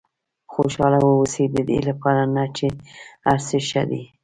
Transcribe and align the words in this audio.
خوشاله 0.53 0.99
واوسئ 1.03 1.45
ددې 1.55 1.79
لپاره 1.89 2.23
نه 2.35 2.45
چې 2.57 2.67
هر 3.25 3.39
څه 3.47 3.57
ښه 3.67 3.81
دي. 3.89 4.01